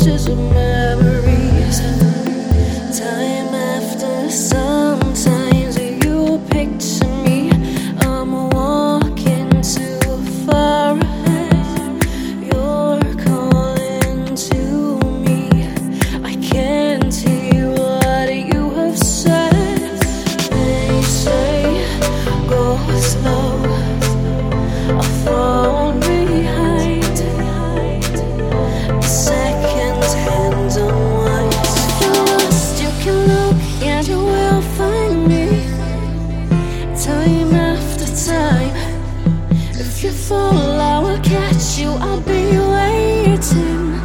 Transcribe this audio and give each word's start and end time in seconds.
This 0.00 0.22
is 0.22 0.28
a 0.28 0.34
mess. 0.34 0.89
time 37.04 37.54
after 37.54 38.04
time. 38.30 38.76
If 39.72 40.04
you 40.04 40.10
fall, 40.10 40.80
I 40.80 40.98
will 40.98 41.20
catch 41.20 41.78
you. 41.78 41.92
I'll 41.92 42.20
be 42.20 42.58
waiting 42.76 43.98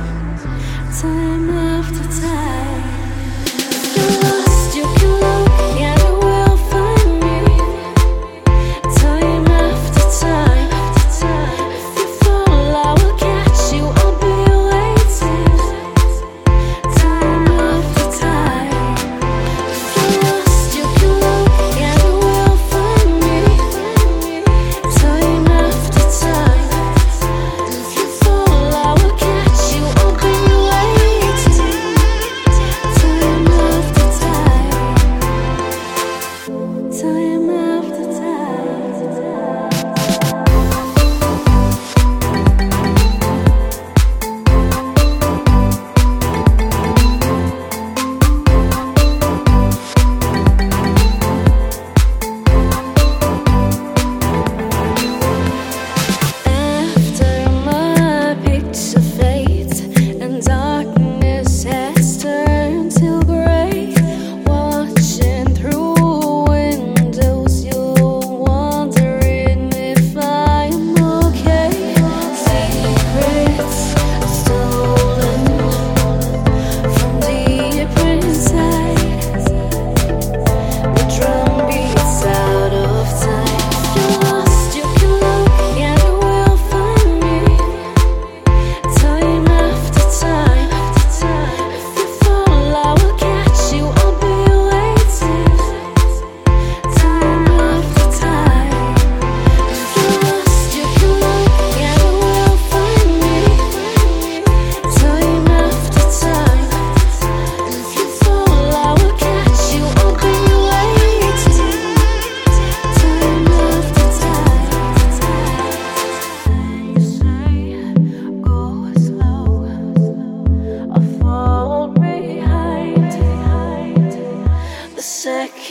time 1.01 1.49
after 1.49 2.21
time. 2.21 2.74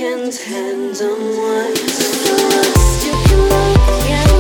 hands, 0.05 0.43
hands 0.45 1.01
on 1.01 1.19
one. 1.19 1.75
You 3.05 3.13
can 3.25 3.41
look, 3.49 4.09
yeah. 4.09 4.34